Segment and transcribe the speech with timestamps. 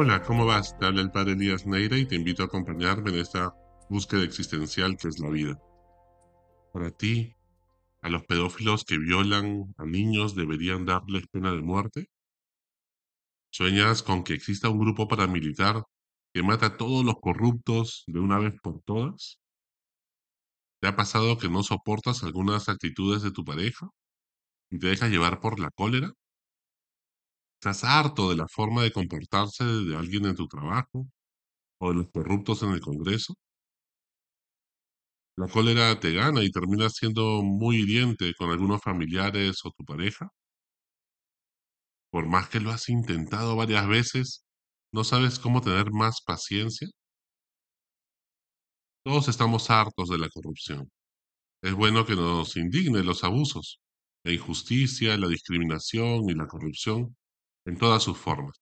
[0.00, 0.78] Hola, ¿cómo vas?
[0.78, 3.52] Te habla el padre Elías Neira y te invito a acompañarme en esta
[3.90, 5.60] búsqueda existencial que es la vida.
[6.72, 7.34] Para ti,
[8.02, 12.06] ¿a los pedófilos que violan a niños deberían darles pena de muerte?
[13.50, 15.82] ¿Sueñas con que exista un grupo paramilitar
[16.32, 19.40] que mata a todos los corruptos de una vez por todas?
[20.80, 23.88] ¿Te ha pasado que no soportas algunas actitudes de tu pareja
[24.70, 26.12] y te dejas llevar por la cólera?
[27.60, 31.06] ¿Estás harto de la forma de comportarse de alguien en tu trabajo
[31.80, 33.34] o de los corruptos en el Congreso?
[35.38, 40.28] La cólera te gana y terminas siendo muy hiriente con algunos familiares o tu pareja.
[42.10, 44.44] Por más que lo has intentado varias veces,
[44.92, 46.88] ¿no sabes cómo tener más paciencia?
[49.04, 50.88] Todos estamos hartos de la corrupción.
[51.62, 53.80] Es bueno que nos indigne los abusos,
[54.24, 57.16] la injusticia, la discriminación y la corrupción
[57.68, 58.60] en todas sus formas.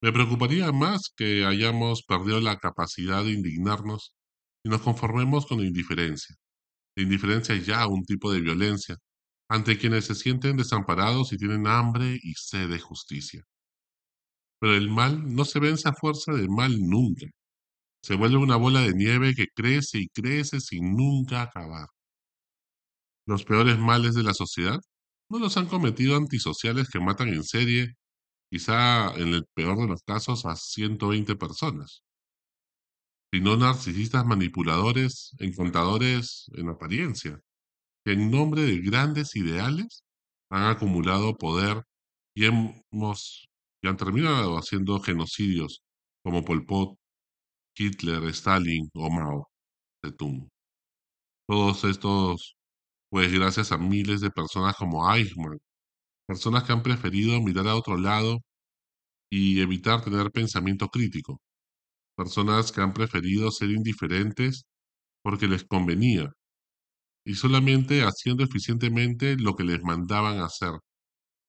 [0.00, 4.14] Me preocuparía más que hayamos perdido la capacidad de indignarnos
[4.64, 6.36] y nos conformemos con la indiferencia.
[6.96, 8.96] La indiferencia es ya un tipo de violencia
[9.50, 13.42] ante quienes se sienten desamparados y tienen hambre y sed de justicia.
[14.60, 17.26] Pero el mal no se vence a fuerza de mal nunca.
[18.02, 21.88] Se vuelve una bola de nieve que crece y crece sin nunca acabar.
[23.26, 24.80] Los peores males de la sociedad
[25.30, 27.94] no los han cometido antisociales que matan en serie,
[28.50, 32.02] quizá en el peor de los casos a 120 personas,
[33.32, 37.40] sino narcisistas manipuladores, encantadores en apariencia,
[38.04, 40.02] que en nombre de grandes ideales
[40.50, 41.82] han acumulado poder
[42.34, 43.48] y hemos
[43.84, 45.82] han terminado haciendo genocidios
[46.22, 46.96] como Pol Pot,
[47.76, 49.48] Hitler, Stalin o Mao
[50.04, 50.48] Zedong.
[51.48, 52.56] Todos estos,
[53.10, 55.58] pues gracias a miles de personas como Eichmann,
[56.26, 58.40] personas que han preferido mirar a otro lado
[59.30, 61.40] y evitar tener pensamiento crítico,
[62.16, 64.64] personas que han preferido ser indiferentes
[65.22, 66.32] porque les convenía
[67.26, 70.72] y solamente haciendo eficientemente lo que les mandaban hacer,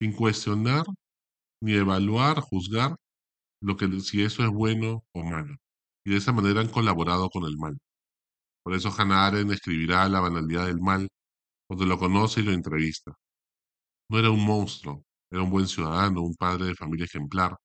[0.00, 0.84] sin cuestionar
[1.62, 2.96] ni evaluar, juzgar
[3.62, 5.56] lo que si eso es bueno o malo.
[6.04, 7.78] Y de esa manera han colaborado con el mal.
[8.64, 11.08] Por eso Hannah Arendt escribirá La banalidad del mal,
[11.70, 13.12] donde lo conoce y lo entrevista.
[14.10, 17.56] No era un monstruo, era un buen ciudadano, un padre de familia ejemplar,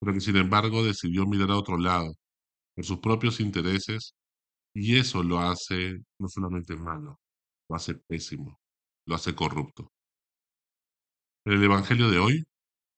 [0.00, 2.12] pero que sin embargo decidió mirar a otro lado,
[2.74, 4.14] por sus propios intereses,
[4.74, 7.20] y eso lo hace no solamente malo,
[7.68, 8.58] lo hace pésimo,
[9.06, 9.92] lo hace corrupto.
[11.46, 12.44] En el Evangelio de hoy,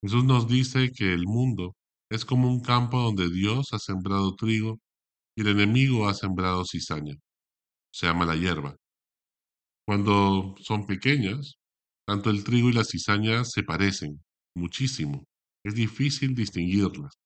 [0.02, 1.76] Jesús nos dice que el mundo
[2.10, 4.80] es como un campo donde Dios ha sembrado trigo
[5.36, 7.14] y el enemigo ha sembrado cizaña,
[7.92, 8.76] se llama la hierba.
[9.90, 11.58] Cuando son pequeñas,
[12.06, 14.22] tanto el trigo y la cizaña se parecen
[14.54, 15.24] muchísimo,
[15.64, 17.18] es difícil distinguirlas.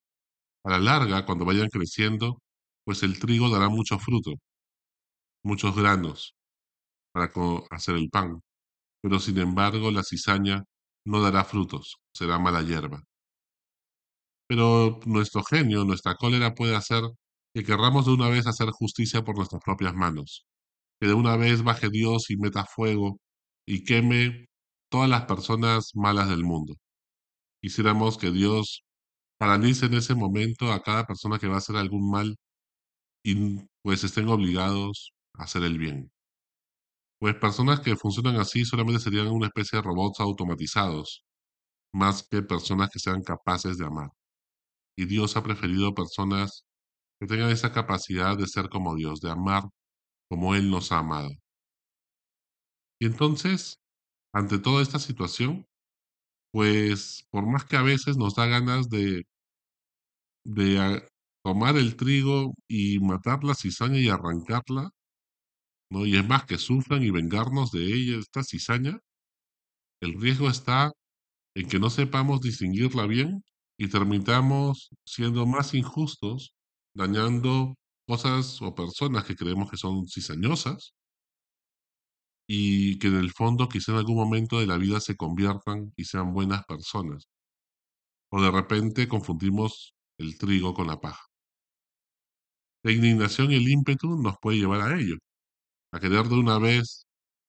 [0.65, 2.41] A la larga, cuando vayan creciendo,
[2.87, 4.33] pues el trigo dará mucho fruto,
[5.43, 6.35] muchos granos
[7.13, 7.31] para
[7.71, 8.41] hacer el pan,
[9.03, 10.65] pero sin embargo la cizaña
[11.05, 13.03] no dará frutos, será mala hierba.
[14.49, 17.03] Pero nuestro genio, nuestra cólera puede hacer
[17.53, 20.47] que querramos de una vez hacer justicia por nuestras propias manos,
[21.00, 23.19] que de una vez baje Dios y meta fuego
[23.66, 24.47] y queme
[24.91, 26.75] todas las personas malas del mundo.
[27.62, 28.84] Quisiéramos que Dios
[29.38, 32.37] paralice en ese momento a cada persona que va a hacer algún mal
[33.25, 36.10] y pues estén obligados a hacer el bien.
[37.19, 41.25] Pues personas que funcionan así solamente serían una especie de robots automatizados,
[41.93, 44.10] más que personas que sean capaces de amar.
[44.97, 46.65] Y Dios ha preferido personas
[47.21, 49.65] que tengan esa capacidad de ser como Dios, de amar
[50.34, 51.31] como Él nos ha amado.
[53.00, 53.78] Y entonces,
[54.33, 55.65] ante toda esta situación,
[56.53, 59.22] pues por más que a veces nos da ganas de,
[60.45, 61.09] de
[61.45, 64.91] tomar el trigo y matar la cizaña y arrancarla,
[65.89, 66.05] ¿no?
[66.05, 68.98] Y es más que sufran y vengarnos de ella, esta cizaña,
[70.01, 70.91] el riesgo está
[71.54, 73.45] en que no sepamos distinguirla bien
[73.78, 76.54] y terminamos siendo más injustos,
[76.92, 80.95] dañando cosas o personas que creemos que son cizañosas
[82.47, 86.04] y que en el fondo quizá en algún momento de la vida se conviertan y
[86.04, 87.28] sean buenas personas.
[88.30, 91.24] O de repente confundimos el trigo con la paja.
[92.84, 95.16] La indignación y el ímpetu nos puede llevar a ello,
[95.92, 97.07] a querer de una vez,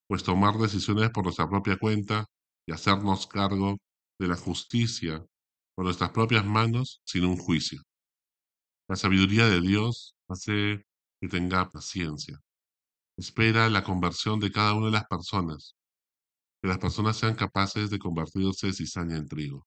[0.08, 2.26] pues tomar decisiones por nuestra propia cuenta
[2.68, 3.78] y hacernos cargo
[4.20, 5.26] de la justicia
[5.76, 7.82] con nuestras propias manos sin un juicio.
[8.88, 10.86] La sabiduría de Dios hace
[11.22, 12.40] que tenga paciencia,
[13.18, 15.76] espera la conversión de cada una de las personas,
[16.62, 19.66] que las personas sean capaces de convertirse de cizaña en trigo.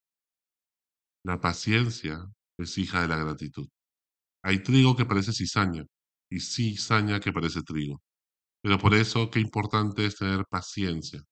[1.24, 2.24] La paciencia
[2.58, 3.68] es hija de la gratitud.
[4.42, 5.84] Hay trigo que parece cizaña
[6.30, 8.02] y cizaña que parece trigo.
[8.62, 11.22] Pero por eso, qué importante es tener paciencia.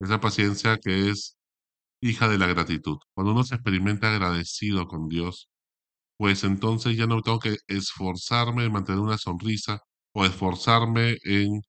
[0.00, 1.36] Esa paciencia que es
[2.02, 2.98] hija de la gratitud.
[3.14, 5.48] Cuando uno se experimenta agradecido con Dios,
[6.22, 9.80] pues entonces ya no tengo que esforzarme en mantener una sonrisa
[10.14, 11.62] o esforzarme en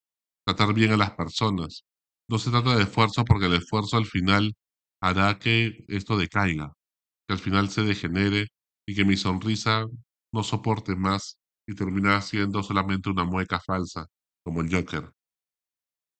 [0.45, 1.85] tratar bien a las personas.
[2.29, 4.53] No se trata de esfuerzo porque el esfuerzo al final
[5.01, 6.71] hará que esto decaiga,
[7.27, 8.49] que al final se degenere
[8.87, 9.85] y que mi sonrisa
[10.33, 14.05] no soporte más y termine siendo solamente una mueca falsa,
[14.43, 15.11] como el Joker,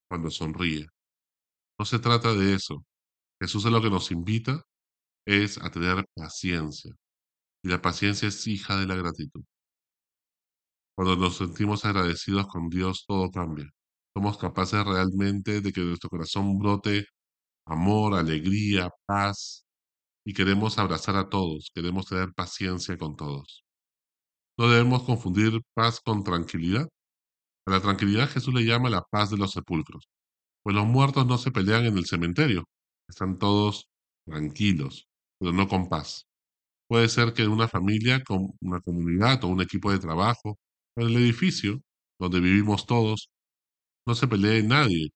[0.10, 0.88] cuando sonríe.
[1.80, 2.84] No se trata de eso.
[3.42, 4.64] Jesús es lo que nos invita
[5.28, 6.94] es a tener paciencia.
[7.64, 9.44] Y la paciencia es hija de la gratitud.
[10.96, 13.70] Cuando nos sentimos agradecidos con Dios, todo cambia.
[14.16, 17.08] Somos capaces realmente de que nuestro corazón brote
[17.66, 19.66] amor, alegría, paz,
[20.26, 23.64] y queremos abrazar a todos, queremos tener paciencia con todos.
[24.58, 26.88] No debemos confundir paz con tranquilidad.
[27.68, 30.10] A la tranquilidad Jesús le llama la paz de los sepulcros,
[30.64, 32.66] pues los muertos no se pelean en el cementerio,
[33.10, 33.88] están todos
[34.26, 35.08] tranquilos,
[35.40, 36.28] pero no con paz.
[36.90, 38.22] Puede ser que una familia,
[38.62, 40.58] una comunidad o un equipo de trabajo,
[40.96, 41.82] en el edificio
[42.20, 43.30] donde vivimos todos,
[44.08, 45.12] no se pelee nadie,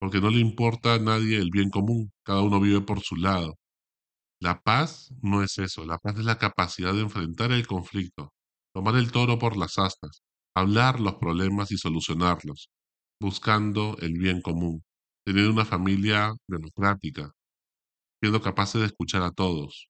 [0.00, 3.56] porque no le importa a nadie el bien común, cada uno vive por su lado.
[4.40, 8.32] La paz no es eso, la paz es la capacidad de enfrentar el conflicto,
[8.74, 10.22] tomar el toro por las astas,
[10.56, 12.70] hablar los problemas y solucionarlos,
[13.20, 14.84] buscando el bien común,
[15.26, 17.32] tener una familia democrática,
[18.22, 19.89] siendo capaces de escuchar a todos,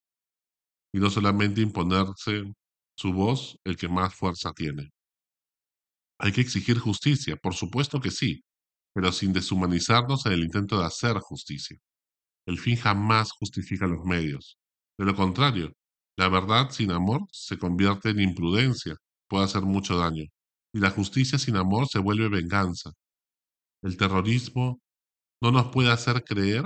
[0.93, 2.53] y no solamente imponerse
[2.97, 4.91] su voz el que más fuerza tiene.
[6.19, 8.43] Hay que exigir justicia, por supuesto que sí,
[8.93, 11.79] pero sin deshumanizarnos en el intento de hacer justicia.
[12.47, 14.59] El fin jamás justifica los medios.
[14.99, 15.73] De lo contrario,
[16.17, 18.97] la verdad sin amor se convierte en imprudencia,
[19.29, 20.25] puede hacer mucho daño,
[20.75, 22.91] y la justicia sin amor se vuelve venganza.
[23.83, 24.81] El terrorismo
[25.41, 26.65] no nos puede hacer creer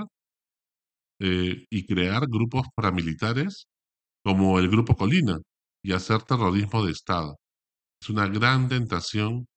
[1.19, 3.67] eh, y crear grupos paramilitares
[4.25, 5.37] como el Grupo Colina
[5.83, 7.37] y hacer terrorismo de Estado.
[8.01, 9.47] Es una gran tentación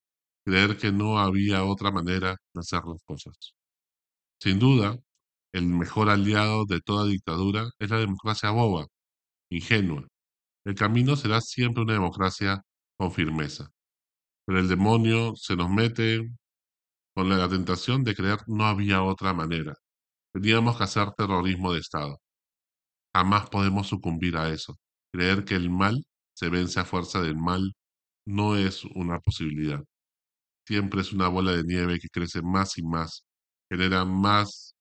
[0.44, 3.55] creer que no había otra manera de hacer las cosas.
[4.41, 4.99] Sin duda,
[5.55, 8.87] el mejor aliado de toda dictadura es la democracia boba,
[9.50, 10.06] ingenua.
[10.67, 12.62] El camino será siempre una democracia
[12.99, 13.70] con firmeza.
[14.47, 16.29] Pero el demonio se nos mete
[17.15, 19.75] con la tentación de creer no había otra manera.
[20.32, 22.19] Teníamos que hacer terrorismo de Estado.
[23.14, 24.76] Jamás podemos sucumbir a eso.
[25.12, 27.75] Creer que el mal se vence a fuerza del mal
[28.26, 29.82] no es una posibilidad.
[30.66, 33.25] Siempre es una bola de nieve que crece más y más,
[33.70, 34.75] genera más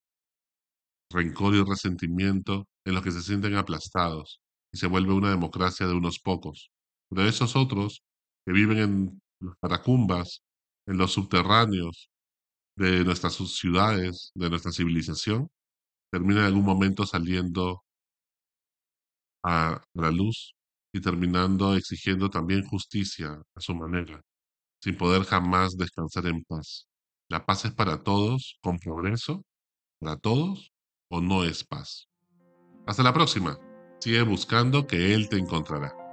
[1.11, 4.41] rencor y resentimiento en los que se sienten aplastados
[4.73, 6.69] y se vuelve una democracia de unos pocos.
[7.09, 8.03] Pero esos otros
[8.45, 10.41] que viven en las paracumbas,
[10.87, 12.09] en los subterráneos
[12.77, 15.49] de nuestras ciudades, de nuestra civilización,
[16.11, 17.83] terminan en algún momento saliendo
[19.43, 20.53] a la luz
[20.93, 24.21] y terminando exigiendo también justicia a su manera,
[24.81, 26.87] sin poder jamás descansar en paz.
[27.29, 29.43] La paz es para todos, con progreso,
[29.99, 30.71] para todos,
[31.09, 32.07] o no es paz.
[32.85, 33.59] Hasta la próxima.
[33.99, 36.06] Sigue buscando que Él te encontrará.